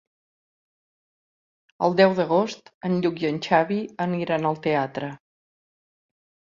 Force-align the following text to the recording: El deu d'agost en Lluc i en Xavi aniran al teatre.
El 1.87 1.97
deu 2.01 2.17
d'agost 2.21 2.73
en 2.91 2.99
Lluc 3.05 3.23
i 3.27 3.31
en 3.33 3.39
Xavi 3.49 3.81
aniran 4.09 4.53
al 4.53 4.63
teatre. 4.67 5.13